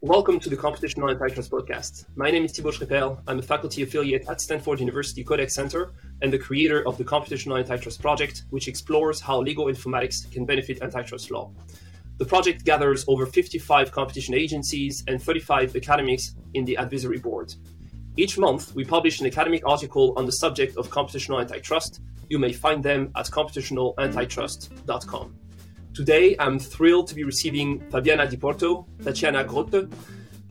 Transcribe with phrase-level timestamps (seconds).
[0.00, 2.04] Welcome to the Computational Antitrust Podcast.
[2.14, 3.18] My name is Thibault Schrepel.
[3.26, 7.58] I'm a faculty affiliate at Stanford University Codex Center and the creator of the Computational
[7.58, 11.50] Antitrust Project, which explores how legal informatics can benefit antitrust law.
[12.18, 17.52] The project gathers over 55 competition agencies and 35 academics in the advisory board.
[18.16, 22.02] Each month, we publish an academic article on the subject of computational antitrust.
[22.28, 25.47] You may find them at computationalantitrust.com.
[25.98, 29.88] Today, I'm thrilled to be receiving Fabiana Di Porto, Tatiana Grote,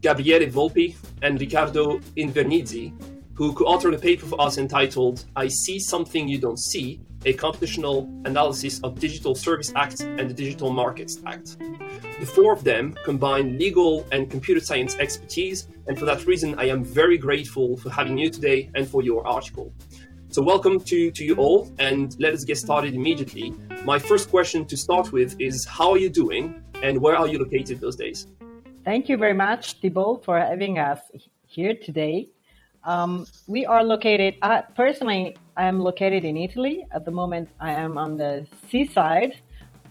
[0.02, 2.92] Gabriele Volpi, and Riccardo Invernizzi,
[3.34, 7.34] who co authored a paper for us entitled I See Something You Don't See A
[7.34, 11.58] Computational Analysis of Digital Service Act and the Digital Markets Act.
[12.20, 16.66] The four of them combine legal and computer science expertise, and for that reason, I
[16.66, 19.72] am very grateful for having you today and for your article.
[20.28, 23.54] So, welcome to, to you all, and let us get started immediately.
[23.88, 27.40] My first question to start with is How are you doing, and where are you
[27.40, 28.28] located those days?
[28.84, 31.00] Thank you very much, Thibault, for having us
[31.46, 32.28] here today.
[32.84, 36.86] Um, we are located, uh, personally, I am located in Italy.
[36.92, 39.36] At the moment, I am on the seaside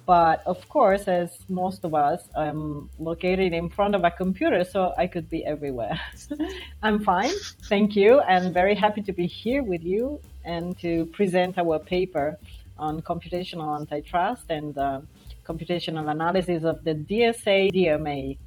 [0.06, 4.94] but of course, as most of us, I'm located in front of a computer, so
[4.96, 6.00] I could be everywhere.
[6.82, 7.34] I'm fine,
[7.64, 12.38] thank you, and very happy to be here with you and to present our paper
[12.78, 15.00] on computational antitrust and uh,
[15.44, 18.38] computational analysis of the DSA DMA.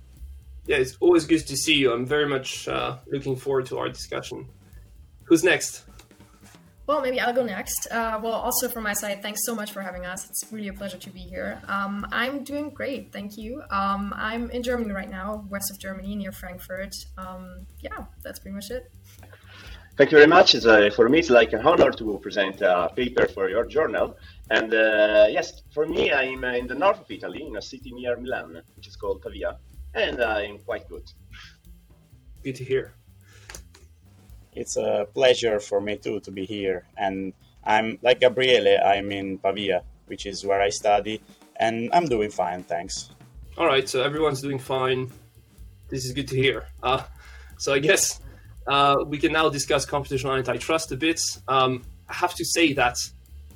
[0.65, 1.91] Yeah, it's always good to see you.
[1.93, 4.47] I'm very much uh, looking forward to our discussion.
[5.23, 5.83] Who's next?
[6.89, 7.87] Well, maybe I'll go next.
[7.91, 10.27] Uh, well, also from my side, thanks so much for having us.
[10.27, 11.61] It's really a pleasure to be here.
[11.67, 13.61] Um, I'm doing great, thank you.
[13.69, 16.95] Um, I'm in Germany right now, west of Germany, near Frankfurt.
[17.15, 18.91] Um, yeah, that's pretty much it.
[19.99, 20.55] Thank you very much.
[20.55, 24.15] Uh, for me, it's like an honor to present a paper for your journal.
[24.49, 28.15] And uh, yes, for me, I'm in the north of Italy, in a city near
[28.15, 29.57] Milan, which is called Pavia,
[29.93, 31.03] and I'm quite good.
[32.43, 32.93] Good to hear
[34.59, 36.85] it's a pleasure for me too to be here.
[36.97, 37.33] And
[37.63, 41.21] I'm like Gabriele, I'm in Pavia, which is where I study,
[41.57, 43.11] and I'm doing fine, thanks.
[43.57, 45.11] All right, so everyone's doing fine.
[45.89, 46.67] This is good to hear.
[46.81, 47.03] Uh,
[47.57, 48.21] so I guess
[48.69, 51.19] uh, we can now discuss computational antitrust a bit.
[51.47, 52.97] Um, I have to say that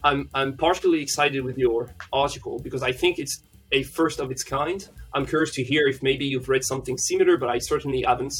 [0.03, 0.57] I'm I'm
[0.93, 3.41] excited with your article because I think it's
[3.71, 4.87] a first of its kind.
[5.13, 8.33] I'm curious to hear if maybe you've read something similar, but I certainly haven't.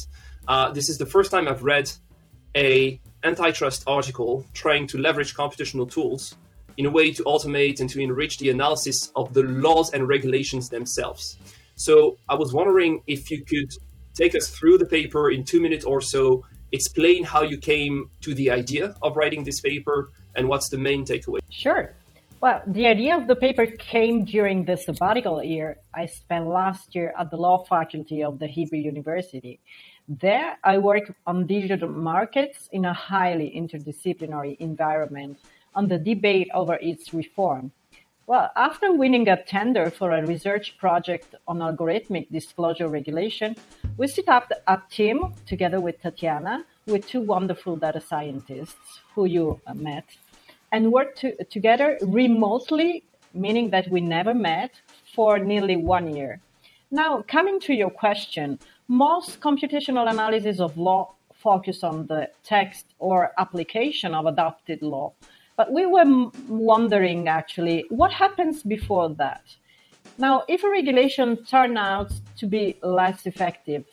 [0.48, 1.92] Uh, this is the first time I've read
[2.56, 6.36] a antitrust article trying to leverage computational tools
[6.78, 10.70] in a way to automate and to enrich the analysis of the laws and regulations
[10.70, 11.38] themselves.
[11.76, 13.72] So I was wondering if you could
[14.16, 18.34] take us through the paper in two minutes or so, explain how you came to
[18.34, 21.40] the idea of writing this paper and what's the main takeaway.
[21.50, 21.94] Sure.
[22.42, 27.14] Well, the idea of the paper came during the sabbatical year I spent last year
[27.18, 29.62] at the law faculty of the Hebrew University.
[30.10, 35.38] There, I work on digital markets in a highly interdisciplinary environment
[35.74, 37.72] on the debate over its reform.
[38.26, 43.58] Well, after winning a tender for a research project on algorithmic disclosure regulation,
[43.98, 49.60] we set up a team together with Tatiana, with two wonderful data scientists who you
[49.74, 50.06] met,
[50.72, 54.72] and worked to, together remotely, meaning that we never met
[55.14, 56.40] for nearly one year.
[56.92, 58.58] Now, coming to your question,
[58.88, 65.12] most computational analysis of law focus on the text or application of adopted law.
[65.56, 69.44] But we were wondering actually what happens before that.
[70.18, 73.86] Now, if a regulation turns out to be less effective,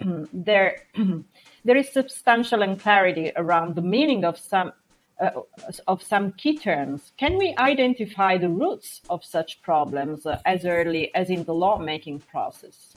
[0.32, 0.82] there,
[1.64, 4.72] there is substantial unclarity around the meaning of some
[5.20, 5.30] uh,
[5.86, 7.12] of some key terms.
[7.16, 12.18] Can we identify the roots of such problems uh, as early as in the lawmaking
[12.18, 12.94] process?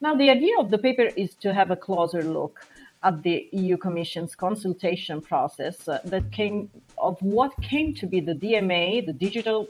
[0.00, 2.66] Now, the idea of the paper is to have a closer look
[3.04, 8.34] at the EU Commission's consultation process uh, that came of what came to be the
[8.34, 9.68] DMA, the Digital,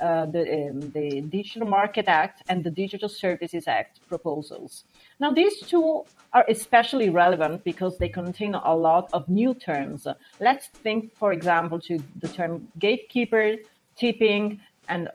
[0.00, 4.84] uh, the, um, the Digital Market Act, and the Digital Services Act proposals.
[5.18, 10.06] Now, these two are especially relevant because they contain a lot of new terms.
[10.40, 13.56] Let's think, for example, to the term gatekeeper,
[13.96, 15.10] tipping, and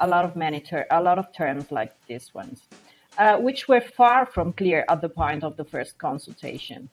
[0.00, 2.62] a lot of many ter- a lot of terms like these ones
[3.18, 6.88] uh, which were far from clear at the point of the first consultation,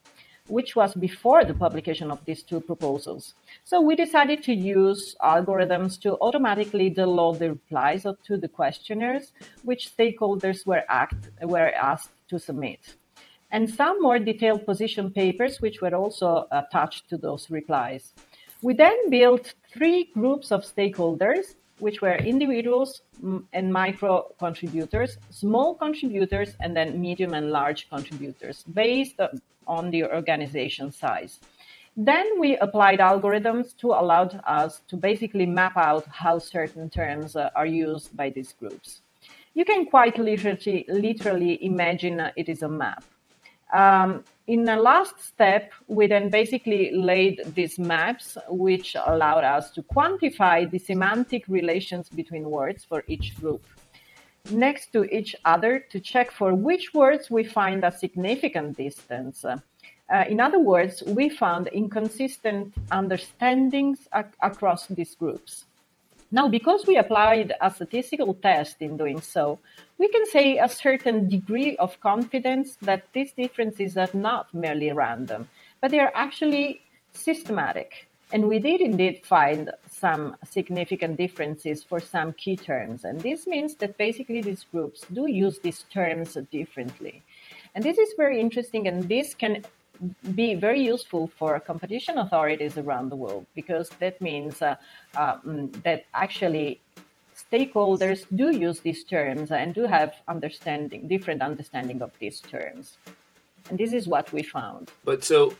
[0.47, 3.33] which was before the publication of these two proposals.
[3.63, 9.31] So we decided to use algorithms to automatically download the replies to the questionnaires,
[9.63, 12.95] which stakeholders were, act, were asked to submit.
[13.51, 18.13] And some more detailed position papers, which were also attached to those replies.
[18.61, 23.01] We then built three groups of stakeholders which were individuals
[23.53, 29.19] and micro contributors, small contributors, and then medium and large contributors based
[29.67, 31.39] on the organization size.
[31.97, 37.49] Then we applied algorithms to allow us to basically map out how certain terms uh,
[37.55, 39.01] are used by these groups.
[39.53, 43.03] You can quite literally, literally imagine it is a map.
[43.73, 49.81] Um, in the last step, we then basically laid these maps, which allowed us to
[49.81, 53.63] quantify the semantic relations between words for each group
[54.49, 59.45] next to each other to check for which words we find a significant distance.
[59.45, 59.57] Uh,
[60.27, 65.65] in other words, we found inconsistent understandings ac- across these groups.
[66.33, 69.59] Now, because we applied a statistical test in doing so,
[69.97, 75.49] we can say a certain degree of confidence that these differences are not merely random,
[75.81, 76.81] but they are actually
[77.13, 78.07] systematic.
[78.31, 83.03] And we did indeed find some significant differences for some key terms.
[83.03, 87.23] And this means that basically these groups do use these terms differently.
[87.75, 89.65] And this is very interesting, and this can
[90.35, 94.75] be very useful for competition authorities around the world because that means uh,
[95.15, 96.81] um, that actually
[97.35, 102.97] stakeholders do use these terms and do have understanding different understanding of these terms.
[103.69, 104.91] And this is what we found.
[105.03, 105.53] But so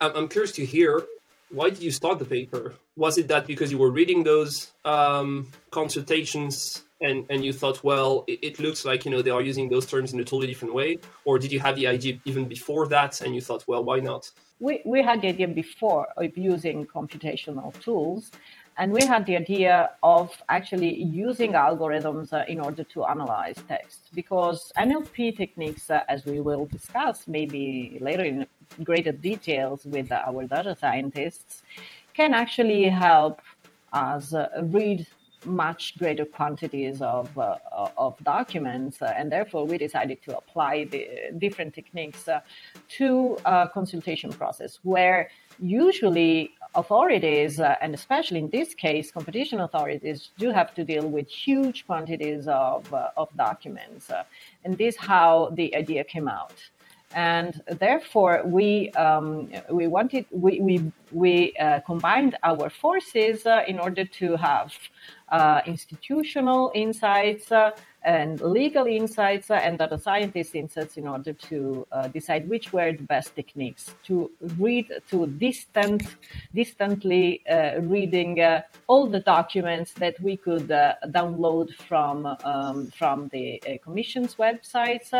[0.00, 1.06] i'm curious to hear
[1.50, 2.74] why did you start the paper?
[2.96, 8.24] Was it that because you were reading those um, consultations and and you thought well
[8.26, 10.72] it, it, looks like you know they are using those terms in a totally different
[10.72, 14.00] way or did you have the idea even before that and you thought well why
[14.00, 14.30] not?
[14.58, 18.30] We, we had the idea before of using computational tools
[18.78, 24.08] and we had the idea of actually using algorithms uh, in order to analyze text
[24.14, 28.46] because nlp techniques uh, as we will discuss maybe later in
[28.82, 31.62] greater details with our data scientists
[32.14, 33.42] can actually help
[33.92, 35.06] us uh, read
[35.46, 37.56] much greater quantities of, uh,
[37.96, 41.08] of documents, uh, and therefore we decided to apply the
[41.38, 42.40] different techniques uh,
[42.88, 43.38] to
[43.72, 50.74] consultation process where usually authorities, uh, and especially in this case, competition authorities, do have
[50.74, 54.10] to deal with huge quantities of, uh, of documents.
[54.10, 54.24] Uh,
[54.64, 56.54] and this is how the idea came out
[57.14, 63.78] and therefore we um, we wanted we we, we uh, combined our forces uh, in
[63.78, 64.72] order to have
[65.30, 67.70] uh, institutional insights uh,
[68.06, 72.92] and legal insights uh, and data scientist insights in order to uh, decide which were
[72.92, 76.02] the best techniques to read to distant
[76.54, 77.42] distantly
[77.80, 78.40] reading
[78.86, 80.68] all the documents that we could
[81.18, 85.12] download from um, from the commission's websites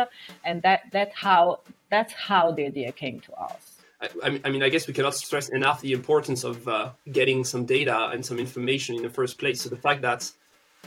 [0.45, 3.77] and that that how that's how the idea came to us.
[4.01, 7.65] I, I, mean, I guess we cannot stress enough the importance of uh, getting some
[7.65, 9.61] data and some information in the first place.
[9.61, 10.31] So the fact that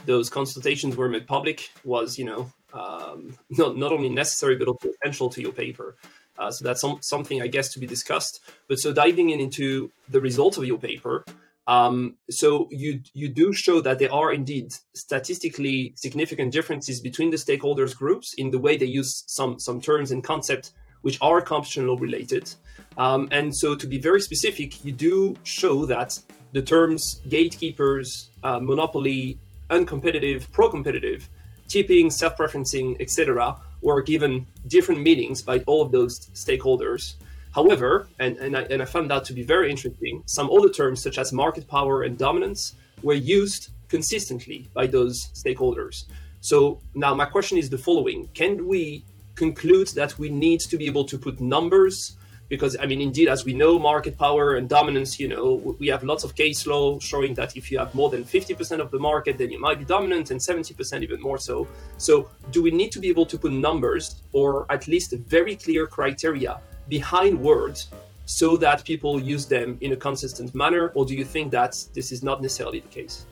[0.05, 4.89] those consultations were made public was, you know, um, not not only necessary but also
[4.89, 5.95] essential to your paper.
[6.37, 8.41] Uh, so that's some, something I guess to be discussed.
[8.67, 11.25] But so diving in into the results of your paper,
[11.67, 17.37] um, so you you do show that there are indeed statistically significant differences between the
[17.37, 21.99] stakeholders groups in the way they use some some terms and concepts which are computational
[21.99, 22.53] related.
[22.97, 26.19] Um, and so, to be very specific, you do show that
[26.53, 29.39] the terms gatekeepers, uh, monopoly,
[29.71, 31.27] uncompetitive, pro-competitive,
[31.67, 37.15] tipping, self-preferencing, etc., were given different meanings by all of those stakeholders.
[37.53, 41.01] However, and, and, I, and I found that to be very interesting, some other terms
[41.01, 46.05] such as market power and dominance were used consistently by those stakeholders.
[46.39, 49.03] So now my question is the following: Can we
[49.35, 52.17] conclude that we need to be able to put numbers
[52.51, 56.03] because I mean, indeed, as we know, market power and dominance, you know, we have
[56.03, 59.37] lots of case law showing that if you have more than 50% of the market,
[59.37, 61.65] then you might be dominant and 70% even more so.
[61.97, 65.87] So, do we need to be able to put numbers or at least very clear
[65.87, 67.87] criteria behind words
[68.25, 70.91] so that people use them in a consistent manner?
[70.93, 73.25] Or do you think that this is not necessarily the case?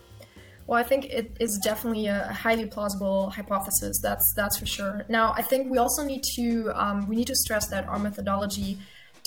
[0.66, 4.00] Well, I think it is definitely a highly plausible hypothesis.
[4.02, 5.04] That's that's for sure.
[5.10, 8.78] Now, I think we also need to um, we need to stress that our methodology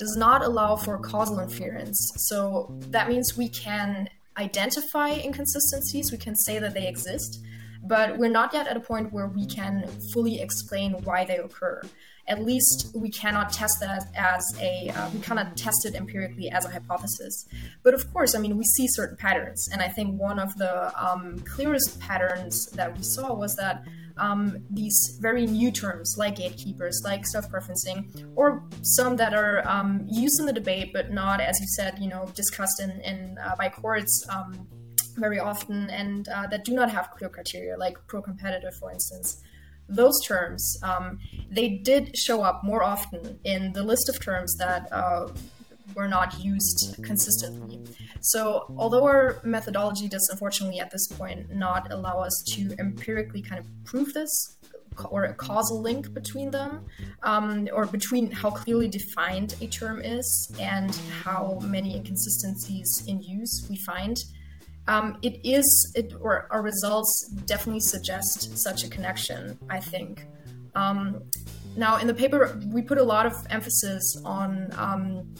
[0.03, 2.11] does not allow for causal inference.
[2.17, 6.11] So that means we can identify inconsistencies.
[6.11, 7.41] We can say that they exist,
[7.83, 11.81] but we're not yet at a point where we can fully explain why they occur.
[12.27, 16.65] At least we cannot test that as a uh, we cannot test it empirically as
[16.65, 17.45] a hypothesis.
[17.83, 19.69] But of course i mean we see certain patterns.
[19.71, 23.83] And i think one of the um, clearest patterns that we saw was that
[24.17, 30.39] um, these very new terms like gatekeepers like self-preferencing or some that are um, used
[30.39, 33.69] in the debate but not as you said you know discussed in, in uh, by
[33.69, 34.67] courts um,
[35.17, 39.41] very often and uh, that do not have clear criteria, like pro-competitive, for instance.
[39.89, 41.19] Those terms, um,
[41.51, 45.27] they did show up more often in the list of terms that uh,
[45.95, 47.79] were not used consistently.
[48.21, 53.59] So, although our methodology does unfortunately at this point not allow us to empirically kind
[53.59, 54.57] of prove this,
[55.09, 56.85] or a causal link between them,
[57.23, 63.65] um, or between how clearly defined a term is and how many inconsistencies in use
[63.69, 64.23] we find.
[64.87, 70.25] Um, it is, it, or our results definitely suggest such a connection, I think.
[70.75, 71.23] Um,
[71.75, 75.33] now, in the paper, we put a lot of emphasis on um,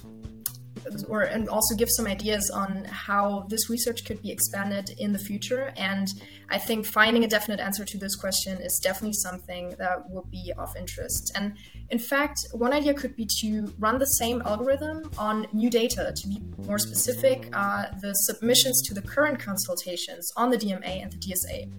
[1.08, 5.20] or and also give some ideas on how this research could be expanded in the
[5.20, 5.74] future.
[5.78, 6.08] And
[6.50, 10.54] I think finding a definite answer to this question is definitely something that would be
[10.58, 11.32] of interest.
[11.36, 11.56] And
[11.90, 16.14] in fact, one idea could be to run the same algorithm on new data.
[16.16, 21.12] To be more specific, uh, the submissions to the current consultations on the DMA and
[21.12, 21.70] the DSA.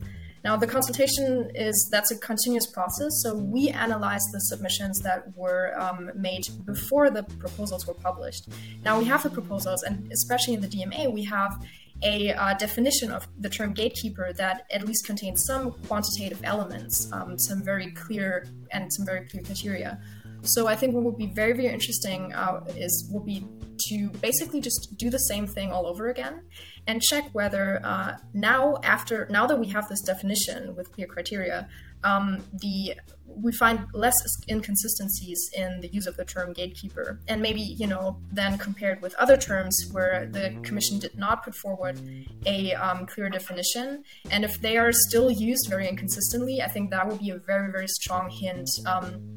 [0.44, 3.22] Now, the consultation is that's a continuous process.
[3.22, 8.48] So we analyze the submissions that were um, made before the proposals were published.
[8.84, 11.64] Now we have the proposals, and especially in the DMA, we have
[12.02, 17.38] a uh, definition of the term gatekeeper that at least contains some quantitative elements, um,
[17.38, 19.98] some very clear and some very clear criteria.
[20.42, 23.46] So I think what would be very, very interesting uh, is will be
[23.88, 26.42] to basically just do the same thing all over again
[26.86, 31.68] and check whether uh, now after now that we have this definition with clear criteria
[32.02, 32.94] um, the
[33.26, 34.14] we find less
[34.48, 39.14] inconsistencies in the use of the term gatekeeper and maybe you know then compared with
[39.14, 41.98] other terms where the commission did not put forward
[42.46, 44.04] a um, clear definition.
[44.30, 47.70] And if they are still used very inconsistently i think that would be a very
[47.72, 49.33] very strong hint um,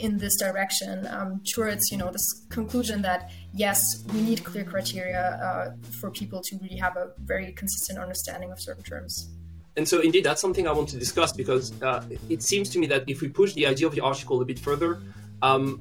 [0.00, 5.22] in this direction um, towards you know this conclusion that yes we need clear criteria
[5.46, 9.30] uh, for people to really have a very consistent understanding of certain terms.
[9.76, 12.86] And so indeed that's something i want to discuss because uh, it seems to me
[12.88, 15.00] that if we push the idea of the article a bit further
[15.42, 15.80] um,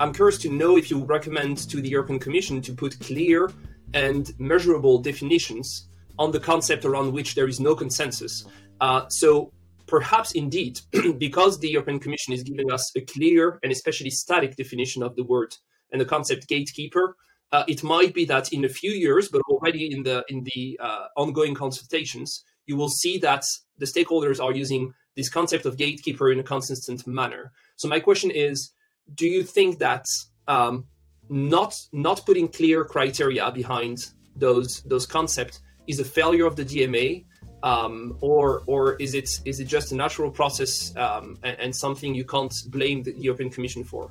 [0.00, 3.50] i'm curious to know if you recommend to the european commission to put clear
[3.92, 8.44] and measurable definitions on the concept around which there is no consensus.
[8.80, 9.52] Uh, so
[9.86, 10.80] perhaps indeed,
[11.18, 15.24] because the European Commission is giving us a clear and especially static definition of the
[15.24, 15.54] word
[15.92, 17.16] and the concept gatekeeper,
[17.52, 20.78] uh, it might be that in a few years, but already in the in the
[20.82, 23.44] uh, ongoing consultations, you will see that
[23.78, 27.52] the stakeholders are using this concept of gatekeeper in a consistent manner.
[27.76, 28.72] So my question is,
[29.14, 30.06] do you think that
[30.48, 30.86] um,
[31.28, 33.98] not not putting clear criteria behind
[34.36, 37.24] those those concepts is a failure of the DMA
[37.64, 42.14] um, or or is it is it just a natural process um, and, and, something
[42.14, 44.10] you can't blame the European Commission for?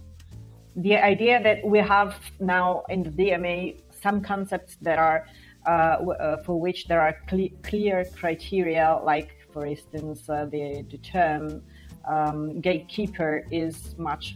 [0.76, 5.28] The idea that we have now in the DMA some concepts that are
[5.68, 10.98] uh, uh, for which there are cle- clear criteria, like for instance uh, the the
[10.98, 11.62] term
[12.08, 14.36] um, gatekeeper is much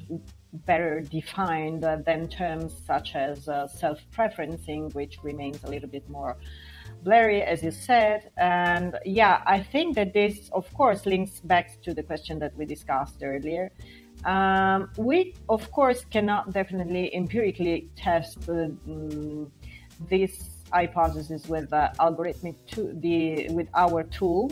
[0.65, 6.37] better defined than terms such as uh, self-preferencing, which remains a little bit more
[7.03, 8.31] blurry, as you said.
[8.37, 12.65] And yeah, I think that this, of course, links back to the question that we
[12.65, 13.71] discussed earlier.
[14.25, 19.49] Um, we, of course, cannot definitely empirically test uh, mm,
[20.09, 24.51] this hypothesis with the algorithmic to the with our tool,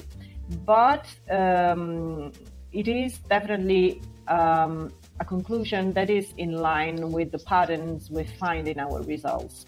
[0.65, 2.31] but um,
[2.71, 8.67] it is definitely um, a conclusion that is in line with the patterns we find
[8.67, 9.65] in our results.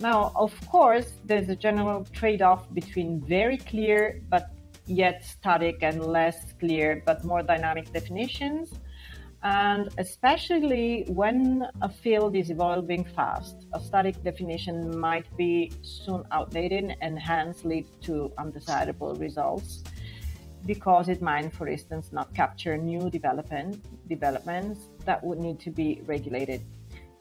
[0.00, 4.50] Now, of course, there's a general trade off between very clear but
[4.86, 8.72] yet static and less clear but more dynamic definitions.
[9.42, 16.96] And especially when a field is evolving fast, a static definition might be soon outdated
[17.02, 19.82] and hence lead to undesirable results
[20.66, 26.02] because it might, for instance, not capture new development, developments that would need to be
[26.06, 26.62] regulated.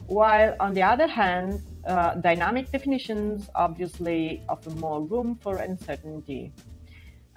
[0.09, 6.51] While on the other hand, uh, dynamic definitions obviously offer more room for uncertainty.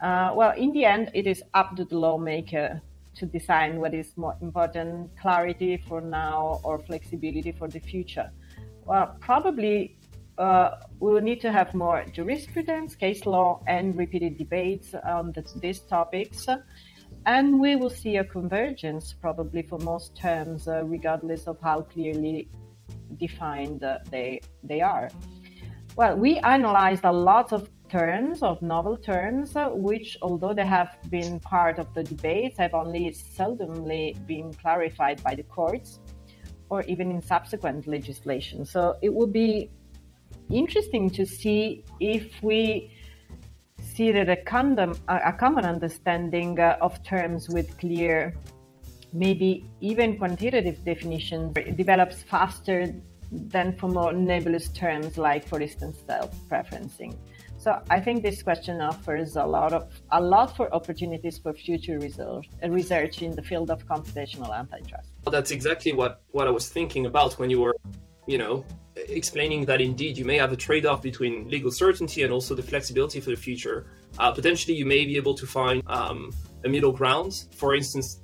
[0.02, 2.80] Uh, well, in the end, it is up to the lawmaker
[3.16, 8.30] to decide what is more important clarity for now or flexibility for the future.
[8.86, 9.98] Well, probably
[10.38, 15.44] uh, we will need to have more jurisprudence, case law, and repeated debates on the,
[15.60, 16.48] these topics.
[17.26, 22.48] And we will see a convergence probably for most terms, uh, regardless of how clearly
[23.18, 25.08] defined they, they are.
[25.96, 31.38] Well, we analyzed a lot of terms, of novel terms, which, although they have been
[31.40, 36.00] part of the debates, have only seldomly been clarified by the courts
[36.70, 38.64] or even in subsequent legislation.
[38.64, 39.70] So it would be
[40.50, 42.90] interesting to see if we
[43.76, 48.34] consider a, condom, a common understanding uh, of terms with clear,
[49.12, 52.94] maybe even quantitative definitions develops faster
[53.30, 57.16] than for more nebulous terms like, for instance, self-preferencing.
[57.58, 61.98] So I think this question offers a lot of a lot for opportunities for future
[61.98, 65.10] research, research in the field of computational antitrust.
[65.24, 67.76] Well, that's exactly what, what I was thinking about when you were,
[68.26, 68.64] you know,
[68.96, 73.20] explaining that indeed you may have a trade-off between legal certainty and also the flexibility
[73.20, 73.86] for the future.
[74.18, 76.32] Uh, potentially, you may be able to find um,
[76.64, 77.46] a middle ground.
[77.54, 78.21] For instance,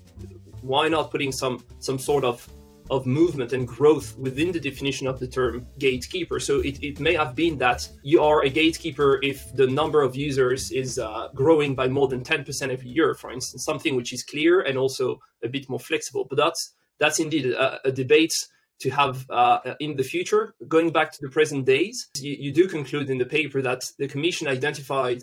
[0.63, 2.49] why not putting some some sort of
[2.91, 6.41] of movement and growth within the definition of the term gatekeeper.
[6.41, 10.17] So it, it may have been that you are a gatekeeper if the number of
[10.17, 14.23] users is uh, growing by more than 10% every year, for instance, something which is
[14.23, 16.27] clear and also a bit more flexible.
[16.29, 18.33] But that's that's indeed a, a debate
[18.81, 20.55] to have uh, in the future.
[20.67, 24.09] Going back to the present days, you, you, do conclude in the paper that the
[24.09, 25.23] Commission identified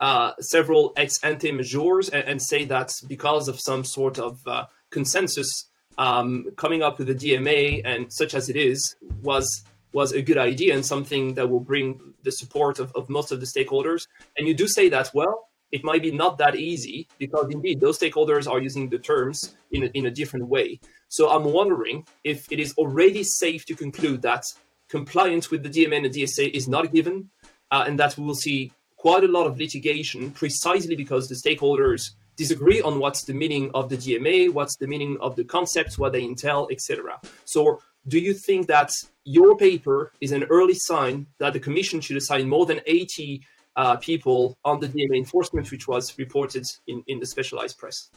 [0.00, 4.64] uh, several ex ante measures and, and, say that because of some sort of uh,
[4.90, 5.66] consensus
[5.98, 10.38] um, coming up with the DMA and such as it is was was a good
[10.38, 14.06] idea and something that will bring the support of, of most of the stakeholders.
[14.36, 17.98] And you do say that well, it might be not that easy because indeed those
[17.98, 20.80] stakeholders are using the terms in a, in a different way.
[21.08, 24.44] So I'm wondering if it is already safe to conclude that
[24.88, 27.30] compliance with the DMA and the DSA is not given,
[27.70, 32.10] uh, and that we will see quite a lot of litigation precisely because the stakeholders
[32.36, 36.12] disagree on what's the meaning of the DMA, what's the meaning of the concepts, what
[36.12, 37.18] they entail, etc.
[37.46, 38.90] So, do you think that
[39.24, 43.42] your paper is an early sign that the Commission should assign more than 80
[43.76, 48.10] uh, people on the DMA enforcement, which was reported in, in the specialized press?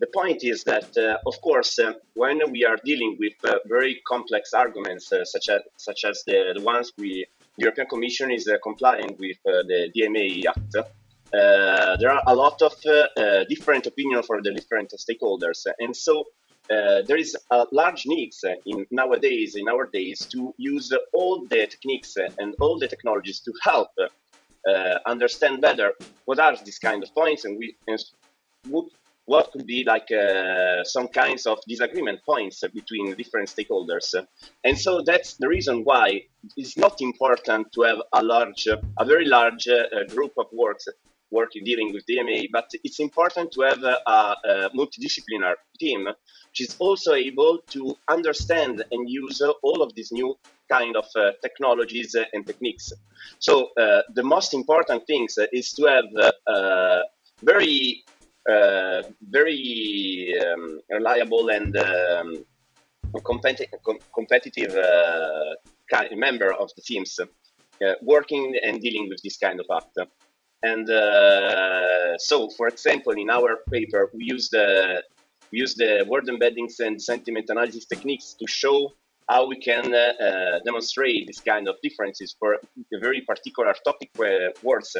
[0.00, 4.02] The point is that, uh, of course, uh, when we are dealing with uh, very
[4.06, 7.26] complex arguments, uh, such as such as the, the, ones we
[7.60, 10.88] European Commission is uh, complying with the DMA Act,
[11.32, 15.94] uh, there are a lot of uh, uh, different opinions for the different stakeholders, and
[15.96, 16.24] so
[16.70, 18.30] uh, there is a large need
[18.66, 23.52] in nowadays in our days to use all the techniques and all the technologies to
[23.62, 25.92] help uh, understand better
[26.24, 27.98] what are these kind of points and, we, and
[28.68, 28.86] what,
[29.32, 34.06] what could be like uh, some kinds of disagreement points between different stakeholders
[34.66, 36.06] and so that's the reason why
[36.56, 38.62] it's not important to have a large
[39.02, 39.66] a very large
[40.14, 40.86] group of works
[41.30, 46.08] working dealing with DMA, but it's important to have a, a multidisciplinary team
[46.50, 50.36] which is also able to understand and use all of these new
[50.68, 52.92] kind of uh, technologies and techniques.
[53.38, 57.02] So uh, the most important things is to have uh,
[57.42, 58.04] very,
[58.48, 62.44] uh, very um, reliable and um,
[63.18, 65.54] competi- com- competitive uh,
[66.16, 69.96] member of the teams uh, working and dealing with this kind of act.
[70.62, 75.02] And uh, so, for example, in our paper, we use the
[75.50, 78.92] we use the word embeddings and sentiment analysis techniques to show
[79.28, 84.10] how we can uh, demonstrate this kind of differences for a very particular topic
[84.62, 84.96] words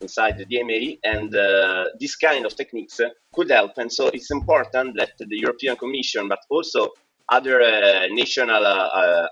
[0.00, 3.00] inside the DMA, and uh, this kind of techniques
[3.34, 3.72] could help.
[3.76, 6.88] And so, it's important that the European Commission, but also
[7.28, 8.64] other uh, national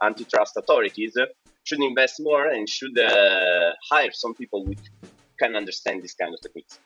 [0.02, 1.16] antitrust authorities,
[1.64, 2.98] should invest more and should
[3.90, 4.80] hire some people with
[5.38, 6.78] can understand this kind of techniques.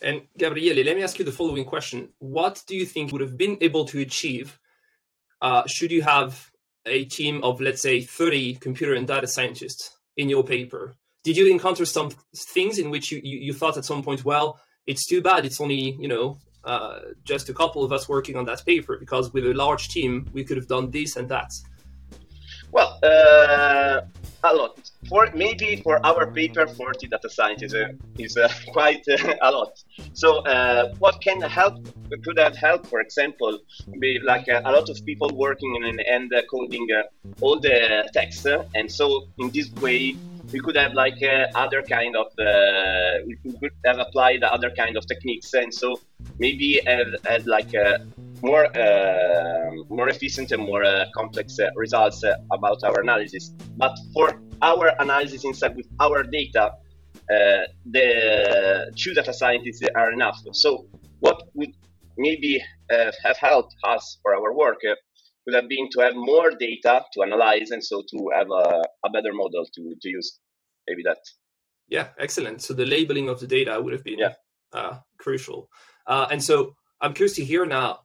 [0.00, 3.36] And Gabriele, let me ask you the following question: What do you think would have
[3.36, 4.58] been able to achieve
[5.44, 6.50] uh, should you have
[6.86, 10.94] a team of, let's say, thirty computer and data scientists in your paper?
[11.24, 14.60] Did you encounter some things in which you, you, you thought at some point, well,
[14.86, 18.44] it's too bad it's only you know uh, just a couple of us working on
[18.46, 21.52] that paper because with a large team we could have done this and that.
[22.72, 24.00] Well, uh,
[24.42, 24.90] a lot.
[25.08, 29.80] For maybe for our paper, 40 data scientists uh, is uh, quite uh, a lot.
[30.12, 31.86] So, uh, what can help?
[32.24, 33.60] Could have helped, for example,
[34.00, 36.88] be like uh, a lot of people working in and coding
[37.40, 40.16] all the text, and so in this way
[40.54, 44.96] we could have like uh, other kind of uh, we could have applied other kind
[44.96, 45.88] of techniques and so
[46.38, 47.98] maybe have had like uh,
[48.40, 52.22] more uh, more efficient and more uh, complex uh, results
[52.56, 53.44] about our analysis
[53.82, 54.26] but for
[54.62, 56.64] our analysis inside with our data
[57.96, 58.08] the
[59.00, 60.86] two data scientists are enough so
[61.18, 61.74] what would
[62.16, 62.62] maybe
[63.26, 64.80] have helped us for our work
[65.44, 69.10] would have been to have more data to analyze and so to have a, a
[69.10, 70.40] better model to, to use.
[70.88, 71.18] Maybe that.
[71.88, 72.62] Yeah, excellent.
[72.62, 74.32] So the labeling of the data would have been yeah.
[74.72, 75.68] uh, crucial.
[76.06, 78.00] Uh, and so I'm curious to hear now.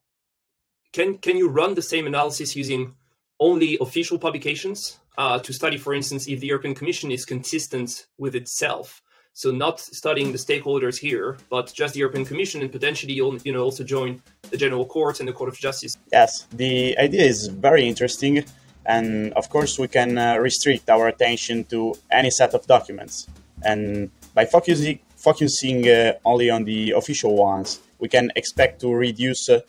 [0.91, 2.95] Can can you run the same analysis using
[3.39, 8.35] only official publications uh, to study, for instance, if the European Commission is consistent with
[8.35, 9.01] itself?
[9.33, 13.63] So not studying the stakeholders here, but just the European Commission and potentially you know
[13.63, 15.97] also join the General Court and the Court of Justice.
[16.11, 18.43] Yes, the idea is very interesting,
[18.85, 23.27] and of course we can uh, restrict our attention to any set of documents,
[23.63, 29.49] and by focusing focusing uh, only on the official ones, we can expect to reduce
[29.49, 29.59] uh,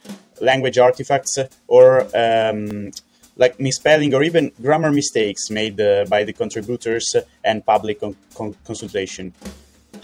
[0.41, 2.91] language artifacts or um,
[3.37, 8.55] like misspelling or even grammar mistakes made uh, by the contributors and public con- con-
[8.65, 9.33] consultation.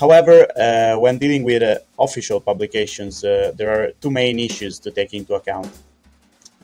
[0.01, 4.90] However, uh, when dealing with uh, official publications, uh, there are two main issues to
[4.90, 5.71] take into account.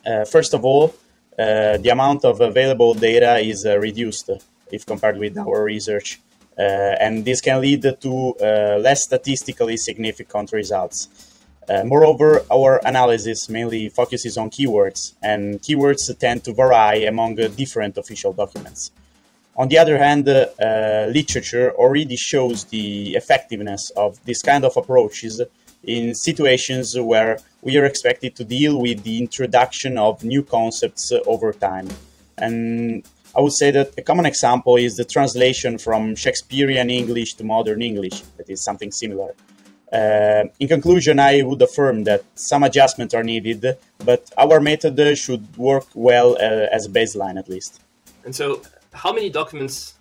[0.04, 0.94] Uh, first of all,
[1.36, 4.30] the amount of available data is reduced
[4.70, 6.20] if compared with our research,
[6.56, 8.34] and this can lead to
[8.80, 11.08] less statistically significant results.
[11.68, 17.46] Uh, moreover, our analysis mainly focuses on keywords, and keywords tend to vary among uh,
[17.56, 18.90] different official documents.
[19.56, 25.40] On the other hand, uh, literature already shows the effectiveness of this kind of approaches
[25.84, 31.52] in situations where we are expected to deal with the introduction of new concepts over
[31.52, 31.88] time.
[32.38, 33.04] And
[33.36, 37.80] I would say that a common example is the translation from Shakespearean English to modern
[37.82, 39.34] English, that is something similar.
[39.92, 45.56] Uh, in conclusion, I would affirm that some adjustments are needed, but our method should
[45.56, 47.80] work well uh, as a baseline at least.
[48.24, 49.94] And so, how many documents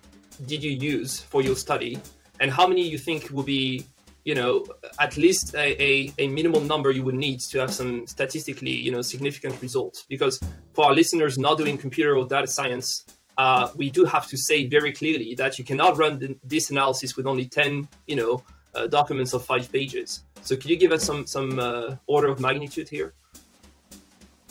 [0.46, 1.98] did you use for your study,
[2.40, 3.86] and how many you think will be,
[4.24, 4.64] you know,
[4.98, 8.90] at least a, a, a minimal number you would need to have some statistically, you
[8.90, 10.04] know, significant results?
[10.08, 10.40] Because
[10.74, 13.04] for our listeners not doing computer or data science,
[13.38, 17.16] uh, we do have to say very clearly that you cannot run the, this analysis
[17.16, 18.42] with only 10, you know,
[18.74, 20.24] uh, documents of five pages.
[20.42, 23.14] So could you give us some some uh, order of magnitude here?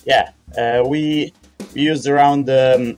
[0.06, 1.34] Yeah, uh, we
[1.74, 2.98] we used around um,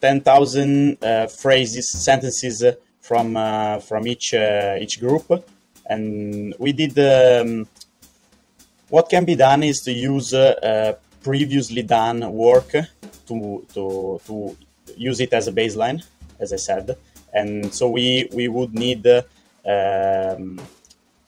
[0.00, 2.64] ten thousand uh, phrases, sentences
[3.00, 5.44] from uh, from each each group,
[5.88, 6.98] and we did.
[6.98, 7.66] Um,
[8.88, 10.34] what can be done is to use
[11.22, 12.70] previously done work
[13.26, 14.56] to to to
[14.96, 16.02] use it as a baseline,
[16.40, 16.96] as I said,
[17.32, 20.60] and so we we would need um,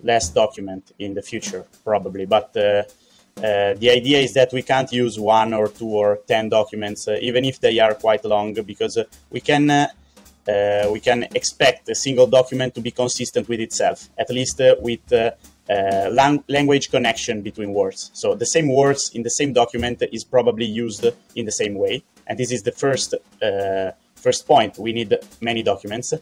[0.03, 2.27] less document in the future, probably.
[2.27, 2.83] But uh,
[3.39, 7.17] uh, the idea is that we can't use one or two or ten documents, uh,
[7.21, 9.71] even if they are quite long, because uh, we can
[10.49, 14.61] uh, uh, we can expect a single document to be consistent with itself, at least
[14.81, 15.01] with
[15.69, 18.11] lang- language connection between words.
[18.15, 22.03] So the same words in the same document is probably used in the same way,
[22.27, 23.15] and this is the first
[24.17, 24.79] first point.
[24.79, 26.15] We need many documents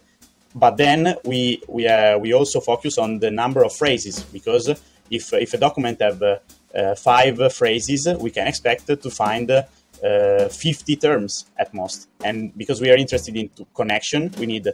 [0.54, 4.68] but then we we uh, we also focus on the number of phrases because
[5.11, 6.38] if if a document have uh,
[6.74, 9.50] uh, five phrases, we can expect to find
[10.04, 12.08] uh, 50 terms at most.
[12.24, 14.68] And because we are interested in connection, we need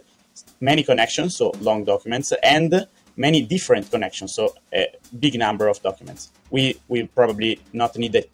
[0.61, 6.31] many connections, so long documents, and many different connections, so a big number of documents.
[6.51, 8.25] We will probably not need a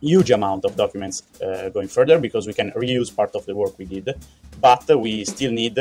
[0.00, 3.78] huge amount of documents uh, going further because we can reuse part of the work
[3.78, 4.14] we did,
[4.60, 5.78] but we still need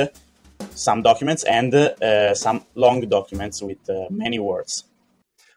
[0.76, 4.86] some documents and uh, some long documents with uh, many words.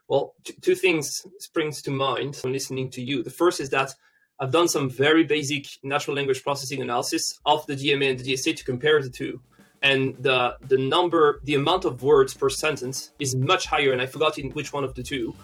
[0.08, 3.22] Well, two things springs to mind when listening to you.
[3.22, 3.94] The first is that
[4.38, 8.56] I've done some very basic natural language processing analysis of the DMA and the DSA
[8.56, 9.40] to compare the two.
[9.82, 14.06] And the the number, the amount of words per sentence is much higher, and I
[14.06, 15.34] forgot in which one of the two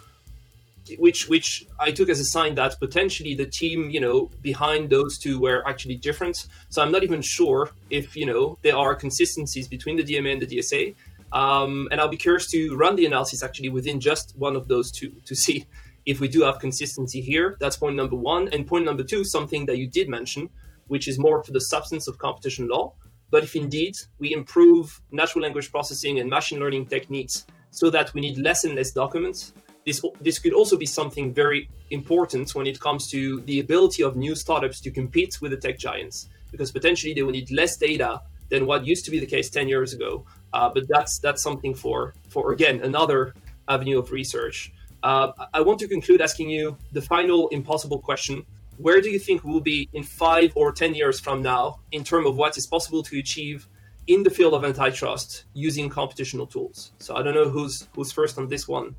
[0.98, 5.18] which which I took as a sign that potentially the team, you know, behind those
[5.18, 6.46] two were actually different.
[6.70, 10.42] So I'm not even sure if you know there are consistencies between the DMA and
[10.42, 10.94] the DSA.
[11.32, 14.90] Um, and I'll be curious to run the analysis actually within just one of those
[14.90, 15.64] two to see
[16.06, 17.56] if we do have consistency here.
[17.60, 18.48] That's point number one.
[18.52, 20.50] And point number two, something that you did mention,
[20.88, 22.94] which is more to the substance of competition law.
[23.30, 28.20] But if indeed we improve natural language processing and machine learning techniques so that we
[28.20, 29.52] need less and less documents,
[29.84, 34.16] this this could also be something very important when it comes to the ability of
[34.16, 38.20] new startups to compete with the tech giants because potentially they will need less data
[38.48, 41.74] than what used to be the case 10 years ago uh, but that's that's something
[41.74, 43.34] for for again another
[43.68, 48.44] avenue of research uh, i want to conclude asking you the final impossible question
[48.78, 52.26] where do you think we'll be in five or ten years from now in terms
[52.26, 53.68] of what is possible to achieve
[54.08, 58.38] in the field of antitrust using computational tools so i don't know who's who's first
[58.38, 58.94] on this one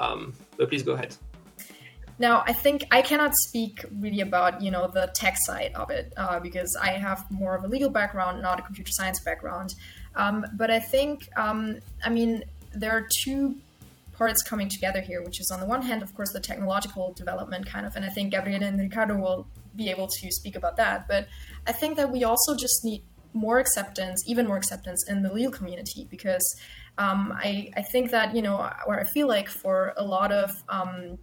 [0.00, 1.14] um, but please go ahead.
[2.18, 6.12] Now, I think I cannot speak really about you know the tech side of it
[6.16, 9.74] uh, because I have more of a legal background, not a computer science background.
[10.16, 12.42] Um, but I think, um, I mean,
[12.74, 13.54] there are two
[14.20, 17.64] parts coming together here, which is on the one hand, of course, the technological development
[17.74, 19.40] kind of, and I think Gabriele and Riccardo will
[19.74, 21.08] be able to speak about that.
[21.12, 21.22] But
[21.70, 23.02] I think that we also just need
[23.32, 26.46] more acceptance, even more acceptance in the legal community because
[26.98, 28.56] um, I, I think that, you know,
[28.86, 31.18] or I feel like for a lot of um,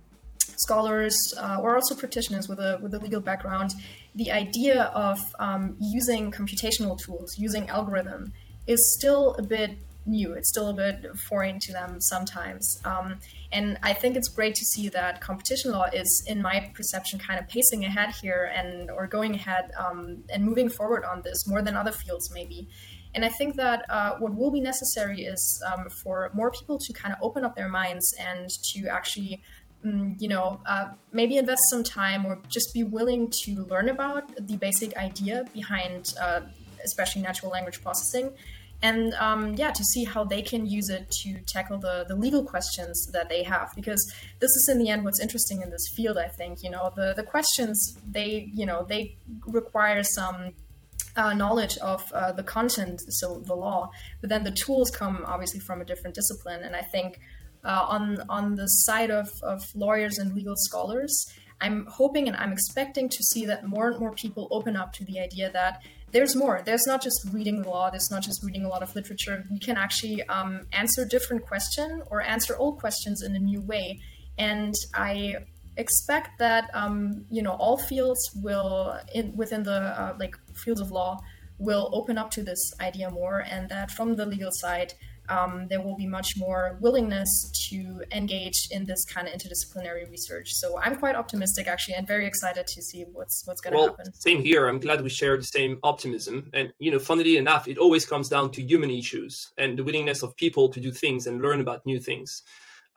[0.66, 3.70] scholars uh, or also practitioners with a, with a legal background,
[4.16, 8.34] the idea of um, using computational tools, using algorithm,
[8.66, 10.34] is still a bit new.
[10.34, 12.80] It's still a bit foreign to them sometimes.
[12.86, 13.20] Um,
[13.52, 17.40] and I think it's great to see that competition law is, in my perception, kind
[17.40, 21.62] of pacing ahead here and or going ahead um, and moving forward on this more
[21.62, 22.68] than other fields maybe.
[23.16, 26.94] And I think that uh, what will be necessary is um, for more people to
[26.94, 29.42] kind of open up their minds and to actually
[29.84, 34.24] mm, you know, uh, maybe invest some time or just be willing to learn about
[34.48, 36.42] the basic idea behind, uh,
[36.84, 38.32] especially natural language processing,
[38.82, 42.44] and um, yeah, to see how they can use it to tackle the, the legal
[42.44, 43.74] questions that they have.
[43.76, 46.64] Because this is in the end what's interesting in this field, I think.
[46.64, 50.54] You know, the, the questions, they, you know, they require some
[51.16, 53.90] uh, knowledge of uh, the content, so the law,
[54.22, 56.62] but then the tools come obviously from a different discipline.
[56.64, 57.20] And I think
[57.64, 61.26] uh, on, on the side of, of lawyers and legal scholars,
[61.60, 65.04] I'm hoping and I'm expecting to see that more and more people open up to
[65.04, 66.62] the idea that there's more.
[66.64, 67.90] There's not just reading the law.
[67.90, 69.44] There's not just reading a lot of literature.
[69.52, 74.00] We can actually um, answer different questions or answer old questions in a new way.
[74.38, 75.36] And I
[75.76, 80.92] expect that um, you know all fields will in, within the uh, like fields of
[80.92, 81.20] law
[81.60, 84.94] will open up to this idea more, and that from the legal side
[85.30, 87.30] um, there will be much more willingness
[87.70, 90.50] to engage in this kind of interdisciplinary research.
[90.54, 93.88] So I'm quite optimistic, actually, and very excited to see what's what's going to well,
[93.90, 94.14] happen.
[94.14, 94.68] Same here.
[94.68, 96.50] I'm glad we share the same optimism.
[96.54, 100.24] And you know, funnily enough, it always comes down to human issues and the willingness
[100.24, 102.44] of people to do things and learn about new things.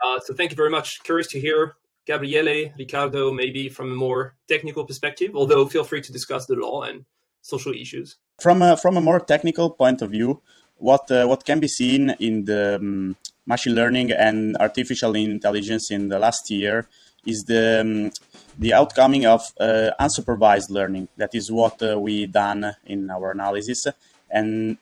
[0.04, 1.02] Uh, so thank you very much.
[1.02, 5.32] Curious to hear Gabriele, Riccardo, maybe from a more technical perspective.
[5.34, 7.04] Although feel free to discuss the law and
[7.42, 8.16] social issues.
[8.40, 10.42] From a, from a more technical point of view,
[10.80, 13.16] what uh, what can be seen in the um,
[13.46, 16.86] machine learning and artificial intelligence in the last year
[17.26, 18.10] is the um,
[18.58, 21.08] the outcoming of uh, unsupervised learning.
[21.16, 23.86] That is what uh, we done in our analysis,
[24.30, 24.78] and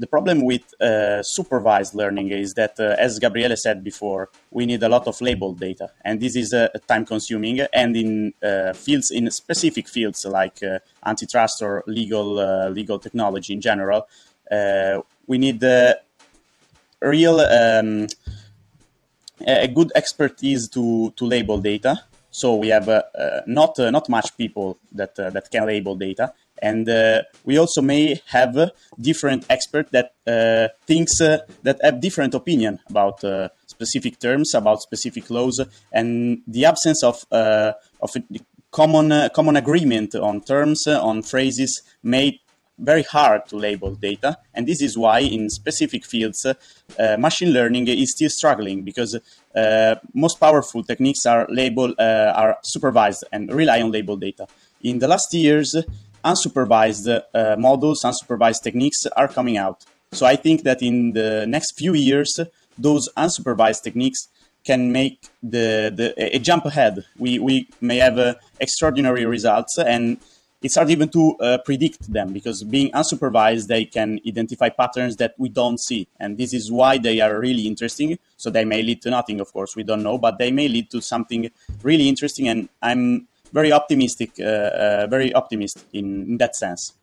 [0.00, 4.80] the problem with uh, supervised learning is that, uh, as Gabriele said before, we need
[4.84, 7.60] a lot of labeled data, and this is uh, time consuming.
[7.72, 8.34] And in
[8.74, 10.60] fields, in specific fields like
[11.04, 14.06] antitrust or legal legal technology in general,
[15.28, 16.00] we need the
[17.00, 18.08] real um,
[19.46, 22.00] a good expertise to to label data.
[22.30, 25.94] So we have uh, uh, not uh, not much people that uh, that can label
[25.94, 32.34] data, and uh, we also may have different experts that uh, thinks that have different
[32.34, 33.20] opinion about
[33.66, 35.60] specific terms, about specific laws,
[35.92, 38.10] and the absence of of
[38.70, 42.40] common common agreement on terms on phrases may
[42.78, 44.38] very hard to label data.
[44.54, 49.18] And this is why in specific fields, uh, machine learning is still struggling because
[49.54, 54.46] uh, most powerful techniques are label, uh, are supervised and rely on label data.
[54.82, 55.74] In the last years,
[56.24, 59.84] unsupervised uh, models, unsupervised techniques are coming out.
[60.12, 62.38] So I think that in the next few years,
[62.78, 64.28] those unsupervised techniques
[64.64, 67.04] can make the, the a jump ahead.
[67.18, 70.18] We, we may have uh, extraordinary results and
[70.60, 75.34] it's hard even to uh, predict them because being unsupervised, they can identify patterns that
[75.38, 76.08] we don't see.
[76.18, 78.18] And this is why they are really interesting.
[78.36, 80.90] So they may lead to nothing, of course, we don't know, but they may lead
[80.90, 81.50] to something
[81.82, 82.48] really interesting.
[82.48, 86.94] And I'm very optimistic, uh, uh, very optimistic in, in that sense.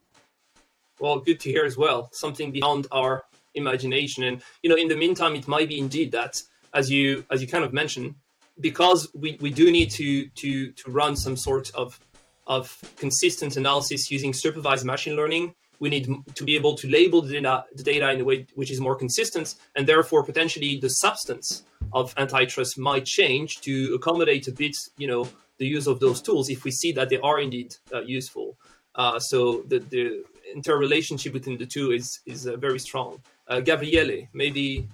[0.99, 2.09] Well, good to hear as well.
[2.11, 4.23] Something beyond our imagination.
[4.23, 6.41] And, you know, in the meantime, it might be indeed that,
[6.73, 8.15] as you, as you kind of mentioned,
[8.59, 11.99] because we, we do need to, to, to run some sort of
[12.47, 17.33] of consistent analysis using supervised machine learning, we need to be able to label the
[17.33, 21.63] data, the data in a way which is more consistent, and therefore potentially the substance
[21.93, 25.27] of antitrust might change to accommodate a bit, you know,
[25.57, 28.57] the use of those tools if we see that they are indeed uh, useful.
[28.95, 33.21] Uh, so the, the interrelationship between the two is is uh, very strong.
[33.47, 34.87] Uh, Gabriele, maybe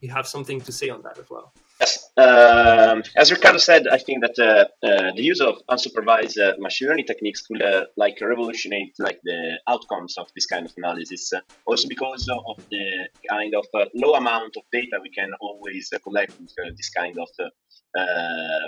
[0.00, 1.52] you have something to say on that as well.
[1.84, 2.10] Yes.
[2.16, 6.88] Um, as Riccardo said, I think that uh, uh, the use of unsupervised uh, machine
[6.88, 11.32] learning techniques could uh, like revolutionize like the outcomes of this kind of analysis.
[11.66, 12.86] also because of the
[13.28, 17.18] kind of uh, low amount of data we can always uh, collect with this kind
[17.18, 17.28] of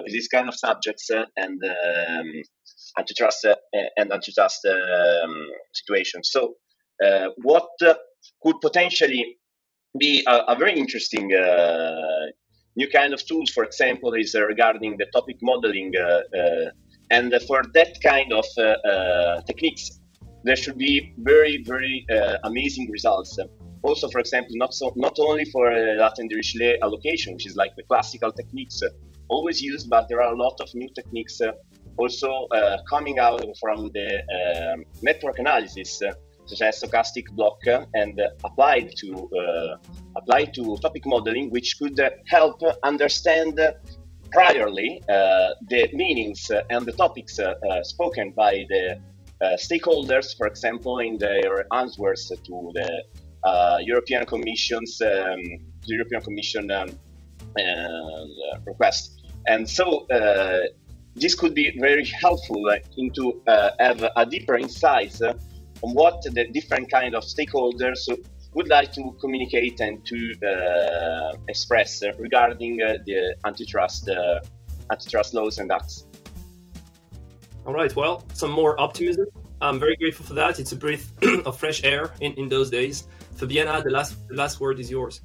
[0.02, 2.28] with this kind of subjects and um,
[2.98, 3.46] antitrust
[3.98, 5.34] and antitrust um,
[5.72, 6.28] situations.
[6.34, 6.56] So,
[7.50, 7.68] what
[8.42, 9.38] could potentially
[9.98, 11.30] be a, a very interesting
[12.76, 15.92] new kind of tools, for example, is uh, regarding the topic modeling.
[15.96, 16.70] Uh, uh,
[17.10, 18.44] and for that kind of
[19.46, 20.00] techniques,
[20.42, 23.38] there should be very, very uh, amazing results.
[23.82, 27.72] Also, for example, not so not only for uh, Latent Dirichlet allocation, which is like
[27.76, 28.88] the classical techniques uh,
[29.28, 31.52] always used, but there are a lot of new techniques uh,
[31.96, 36.12] also uh, coming out from the um, network analysis, uh,
[36.46, 39.76] such as stochastic block, uh, and uh, applied to uh,
[40.16, 43.58] applied to topic modeling, which could help understand
[44.34, 45.00] priorly
[45.68, 47.38] the meanings and the topics
[47.82, 49.00] spoken by the
[49.42, 53.04] uh, stakeholders, for example, in their answers to the
[53.44, 55.42] uh, European Commission's um,
[55.86, 56.88] the European Commission um,
[57.58, 59.20] uh, request.
[59.46, 60.06] And so
[61.14, 62.62] this could be very helpful
[62.96, 63.42] into
[63.78, 65.20] have a deeper insight
[65.82, 68.08] on what the different kind of stakeholders
[68.54, 74.40] would like to communicate and to uh, express regarding uh, the antitrust uh,
[74.90, 76.06] antitrust laws and acts.
[77.66, 77.94] All right.
[77.94, 79.26] Well, some more optimism.
[79.60, 80.60] I'm very grateful for that.
[80.60, 81.12] It's a breath
[81.46, 83.08] of fresh air in, in those days.
[83.36, 85.20] Fabiana, the last the last word is yours.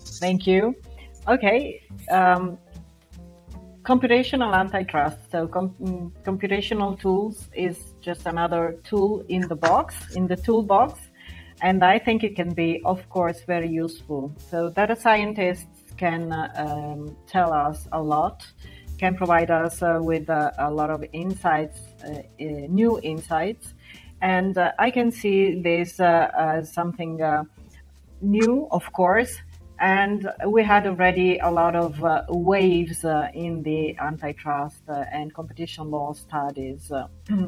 [0.00, 0.74] Thank you.
[1.28, 1.82] Okay.
[2.10, 2.58] Um,
[3.88, 5.18] computational antitrust.
[5.32, 11.00] So com- mm, computational tools is just another tool in the box, in the toolbox.
[11.62, 14.32] And I think it can be, of course, very useful.
[14.50, 18.46] So data scientists can uh, um, tell us a lot
[18.98, 23.74] can provide us uh, with uh, a lot of insights, uh, new insights.
[24.20, 27.20] And I can see this as something
[28.20, 29.36] new, of course,
[29.80, 35.32] and we had already a lot of uh, waves uh, in the antitrust uh, and
[35.32, 36.90] competition law studies.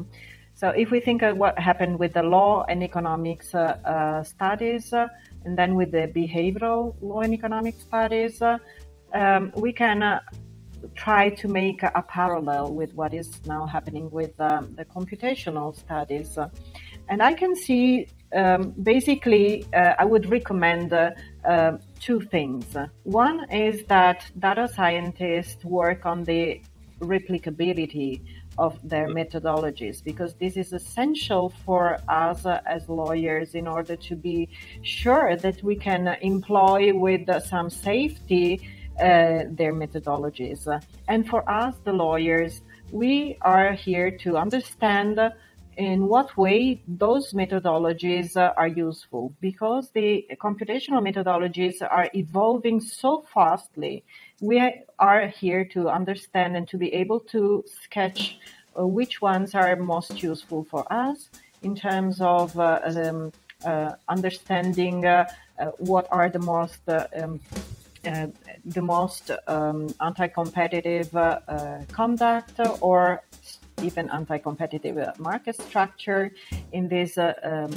[0.53, 3.49] so, if we think of what happened with the law and economics
[4.23, 8.41] studies, and then with the behavioral law and economic studies,
[9.13, 10.19] um, we can
[10.95, 16.37] try to make a parallel with what is now happening with um, the computational studies.
[17.09, 21.11] and I can see um, basically, uh, I would recommend uh,
[21.45, 22.65] uh, two things.
[23.03, 26.61] One is that data scientists work on the
[26.99, 28.21] replicability
[28.57, 34.15] of their methodologies because this is essential for us uh, as lawyers in order to
[34.15, 34.49] be
[34.81, 38.59] sure that we can employ with uh, some safety
[38.99, 40.67] uh, their methodologies.
[41.07, 42.61] And for us, the lawyers,
[42.91, 45.19] we are here to understand
[45.77, 54.03] in what way those methodologies are useful because the computational methodologies are evolving so fastly.
[54.41, 54.59] We
[54.99, 58.37] are here to understand and to be able to sketch
[58.77, 61.29] uh, which ones are most useful for us
[61.63, 63.31] in terms of uh, um,
[63.65, 65.25] uh, understanding uh,
[65.77, 67.39] what are the most um,
[68.05, 68.27] uh,
[68.65, 73.21] the most um, anti-competitive uh, uh, conduct or
[73.83, 76.31] even anti-competitive market structure
[76.71, 77.71] in these um,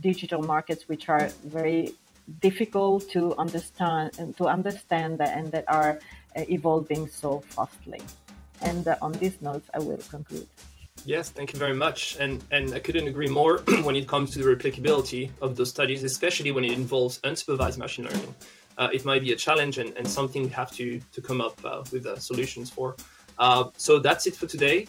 [0.00, 1.94] digital markets, which are very
[2.40, 5.98] difficult to understand to understand and that are
[6.36, 8.00] evolving so fastly.
[8.62, 10.48] And on these notes, I will conclude.
[11.04, 12.16] Yes, thank you very much.
[12.18, 16.02] And and I couldn't agree more when it comes to the replicability of those studies,
[16.02, 18.34] especially when it involves unsupervised machine learning
[18.78, 21.58] uh, it might be a challenge and, and something we have to, to come up
[21.64, 22.96] uh, with uh, solutions for.
[23.38, 24.86] Uh, so that's it for today.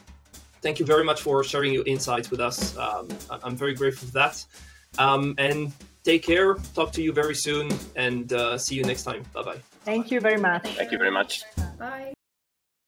[0.65, 2.75] Thank you very much for sharing your insights with us.
[2.75, 4.43] Um, I'm very grateful for that.
[4.97, 5.71] Um, and
[6.03, 6.55] take care.
[6.73, 9.23] Talk to you very soon and uh, see you next time.
[9.31, 9.59] Bye bye.
[9.83, 10.67] Thank you very much.
[10.69, 11.43] Thank you very much.
[11.77, 12.15] Bye.